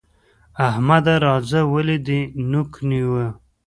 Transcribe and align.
احمده! 0.67 1.15
راځه 1.25 1.61
ولې 1.73 1.97
دې 2.07 2.19
نوک 2.51 2.71
نيو؟ 2.89 3.21